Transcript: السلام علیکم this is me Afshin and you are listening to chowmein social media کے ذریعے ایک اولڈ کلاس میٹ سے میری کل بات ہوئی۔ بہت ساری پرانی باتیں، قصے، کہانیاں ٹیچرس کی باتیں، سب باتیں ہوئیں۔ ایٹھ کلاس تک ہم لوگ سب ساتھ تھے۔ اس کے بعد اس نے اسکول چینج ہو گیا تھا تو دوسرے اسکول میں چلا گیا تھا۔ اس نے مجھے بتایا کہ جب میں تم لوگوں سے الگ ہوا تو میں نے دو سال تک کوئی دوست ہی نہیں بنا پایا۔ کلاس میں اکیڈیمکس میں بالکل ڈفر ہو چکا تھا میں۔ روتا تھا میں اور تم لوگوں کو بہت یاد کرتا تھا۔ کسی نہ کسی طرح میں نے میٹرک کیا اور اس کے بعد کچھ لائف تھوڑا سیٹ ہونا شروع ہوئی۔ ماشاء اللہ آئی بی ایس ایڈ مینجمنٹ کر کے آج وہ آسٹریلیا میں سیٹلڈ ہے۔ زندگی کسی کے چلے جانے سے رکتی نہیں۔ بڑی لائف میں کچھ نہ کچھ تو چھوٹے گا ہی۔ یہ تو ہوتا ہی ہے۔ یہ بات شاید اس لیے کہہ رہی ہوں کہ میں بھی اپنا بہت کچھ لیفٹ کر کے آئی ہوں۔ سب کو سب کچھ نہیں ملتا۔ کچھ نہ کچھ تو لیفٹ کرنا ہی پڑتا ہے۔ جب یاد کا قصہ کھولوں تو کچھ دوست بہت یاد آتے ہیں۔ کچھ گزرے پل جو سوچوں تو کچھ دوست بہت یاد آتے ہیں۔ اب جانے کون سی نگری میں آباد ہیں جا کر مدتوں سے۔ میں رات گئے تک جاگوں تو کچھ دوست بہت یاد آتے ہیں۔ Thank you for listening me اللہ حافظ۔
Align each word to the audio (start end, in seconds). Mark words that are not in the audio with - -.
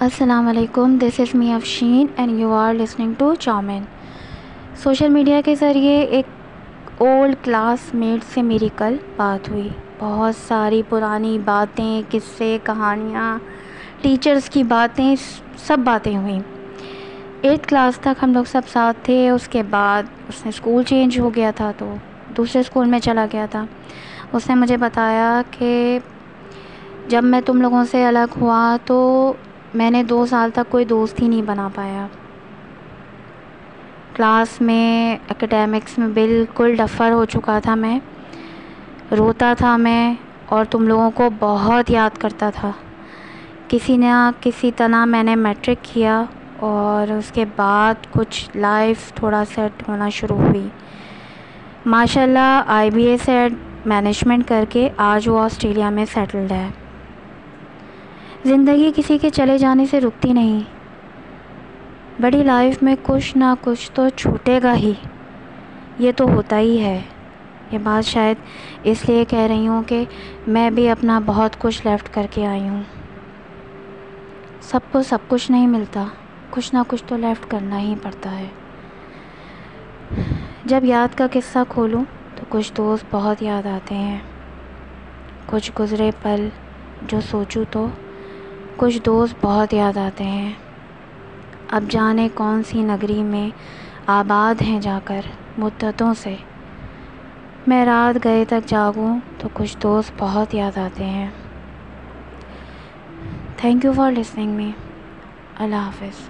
السلام 0.00 0.48
علیکم 0.48 0.98
this 0.98 1.20
is 1.20 1.34
me 1.34 1.52
Afshin 1.52 2.06
and 2.16 2.40
you 2.40 2.52
are 2.52 2.74
listening 2.74 3.12
to 3.18 3.34
chowmein 3.34 3.82
social 4.76 5.08
media 5.08 5.40
کے 5.44 5.54
ذریعے 5.54 6.00
ایک 6.00 6.24
اولڈ 6.98 7.36
کلاس 7.42 7.94
میٹ 7.94 8.34
سے 8.34 8.42
میری 8.42 8.68
کل 8.76 8.96
بات 9.16 9.48
ہوئی۔ 9.48 9.68
بہت 9.98 10.34
ساری 10.48 10.82
پرانی 10.88 11.38
باتیں، 11.44 12.02
قصے، 12.10 12.58
کہانیاں 12.64 13.38
ٹیچرس 14.00 14.50
کی 14.50 14.62
باتیں، 14.62 15.16
سب 15.56 15.78
باتیں 15.84 16.16
ہوئیں۔ 16.16 16.40
ایٹھ 17.42 17.68
کلاس 17.68 17.98
تک 17.98 18.22
ہم 18.22 18.32
لوگ 18.32 18.44
سب 18.44 18.62
ساتھ 18.68 18.96
تھے۔ 19.02 19.30
اس 19.30 19.48
کے 19.48 19.62
بعد 19.62 20.02
اس 20.28 20.44
نے 20.44 20.48
اسکول 20.48 20.82
چینج 20.82 21.20
ہو 21.20 21.34
گیا 21.34 21.50
تھا 21.50 21.72
تو 21.78 21.94
دوسرے 22.36 22.60
اسکول 22.60 22.86
میں 22.86 22.98
چلا 22.98 23.26
گیا 23.32 23.46
تھا۔ 23.50 23.64
اس 24.32 24.48
نے 24.48 24.54
مجھے 24.54 24.76
بتایا 24.76 25.42
کہ 25.50 25.98
جب 27.08 27.24
میں 27.24 27.40
تم 27.40 27.60
لوگوں 27.60 27.84
سے 27.84 28.06
الگ 28.06 28.38
ہوا 28.40 28.76
تو 28.84 29.32
میں 29.74 29.90
نے 29.90 30.02
دو 30.02 30.26
سال 30.26 30.50
تک 30.50 30.70
کوئی 30.70 30.84
دوست 30.84 31.22
ہی 31.22 31.28
نہیں 31.28 31.42
بنا 31.42 31.68
پایا۔ 31.74 32.06
کلاس 34.14 34.60
میں 34.60 35.16
اکیڈیمکس 35.28 35.98
میں 35.98 36.08
بالکل 36.08 36.74
ڈفر 36.74 37.10
ہو 37.10 37.24
چکا 37.24 37.58
تھا 37.58 37.74
میں۔ 37.74 38.00
روتا 39.18 39.54
تھا 39.58 39.76
میں 39.76 40.14
اور 40.46 40.64
تم 40.64 40.88
لوگوں 40.88 41.10
کو 41.10 41.30
بہت 41.38 41.90
یاد 41.90 42.18
کرتا 42.18 42.50
تھا۔ 42.50 42.70
کسی 43.68 43.96
نہ 43.96 44.30
کسی 44.40 44.70
طرح 44.76 45.04
میں 45.04 45.22
نے 45.22 45.36
میٹرک 45.36 45.84
کیا 45.84 46.24
اور 46.56 47.12
اس 47.12 47.30
کے 47.30 47.44
بعد 47.56 47.94
کچھ 48.12 48.50
لائف 48.54 49.12
تھوڑا 49.12 49.42
سیٹ 49.54 49.88
ہونا 49.88 50.08
شروع 50.08 50.36
ہوئی۔ 50.36 50.68
ماشاء 51.86 52.22
اللہ 52.22 52.62
آئی 52.66 52.90
بی 52.90 53.02
ایس 53.02 53.28
ایڈ 53.28 53.54
مینجمنٹ 53.86 54.48
کر 54.48 54.64
کے 54.68 54.88
آج 54.96 55.28
وہ 55.28 55.40
آسٹریلیا 55.40 55.90
میں 55.90 56.04
سیٹلڈ 56.04 56.52
ہے۔ 56.52 56.68
زندگی 58.44 58.92
کسی 58.96 59.18
کے 59.18 59.30
چلے 59.30 59.58
جانے 59.58 59.86
سے 59.86 60.00
رکتی 60.00 60.32
نہیں۔ 60.32 60.60
بڑی 62.20 62.42
لائف 62.44 62.82
میں 62.82 62.96
کچھ 63.02 63.36
نہ 63.36 63.44
کچھ 63.60 63.92
تو 63.92 64.08
چھوٹے 64.08 64.60
گا 64.62 64.74
ہی۔ 64.74 64.92
یہ 65.98 66.12
تو 66.16 66.28
ہوتا 66.28 66.58
ہی 66.58 66.84
ہے۔ 66.84 67.00
یہ 67.70 67.78
بات 67.82 68.06
شاید 68.06 68.36
اس 68.82 69.08
لیے 69.08 69.24
کہہ 69.24 69.38
رہی 69.38 69.68
ہوں 69.68 69.82
کہ 69.82 70.04
میں 70.46 70.70
بھی 70.70 70.88
اپنا 70.88 71.20
بہت 71.26 71.60
کچھ 71.60 71.86
لیفٹ 71.86 72.14
کر 72.14 72.26
کے 72.30 72.46
آئی 72.46 72.68
ہوں۔ 72.68 72.82
سب 74.60 74.80
کو 74.92 75.02
سب 75.02 75.18
کچھ 75.28 75.50
نہیں 75.50 75.66
ملتا۔ 75.66 76.04
کچھ 76.50 76.74
نہ 76.74 76.78
کچھ 76.88 77.04
تو 77.06 77.16
لیفٹ 77.16 77.50
کرنا 77.50 77.80
ہی 77.80 77.94
پڑتا 78.02 78.38
ہے۔ 78.38 78.46
جب 80.64 80.84
یاد 80.84 81.18
کا 81.18 81.26
قصہ 81.32 81.58
کھولوں 81.68 82.04
تو 82.36 82.44
کچھ 82.48 82.72
دوست 82.76 83.04
بہت 83.10 83.42
یاد 83.42 83.66
آتے 83.66 83.94
ہیں۔ 83.94 84.18
کچھ 85.46 85.72
گزرے 85.78 86.10
پل 86.22 86.48
جو 87.02 87.20
سوچوں 87.20 87.64
تو 87.70 87.86
کچھ 88.80 88.98
دوست 89.04 89.34
بہت 89.40 89.74
یاد 89.74 89.96
آتے 89.96 90.24
ہیں۔ 90.24 90.52
اب 91.70 91.84
جانے 91.90 92.28
کون 92.34 92.62
سی 92.62 92.82
نگری 92.82 93.22
میں 93.22 93.50
آباد 94.06 94.62
ہیں 94.62 94.80
جا 94.80 94.98
کر 95.04 95.20
مدتوں 95.58 96.14
سے۔ 96.14 96.36
میں 97.66 97.84
رات 97.84 98.24
گئے 98.24 98.44
تک 98.44 98.68
جاگوں 98.68 99.18
تو 99.38 99.48
کچھ 99.52 99.76
دوست 99.82 100.12
بہت 100.18 100.54
یاد 100.54 100.78
آتے 100.78 101.04
ہیں۔ 101.04 101.30
Thank 103.56 103.84
you 103.84 103.92
for 103.92 104.12
listening 104.12 104.52
me 104.52 104.70
اللہ 105.58 105.76
حافظ۔ 105.76 106.28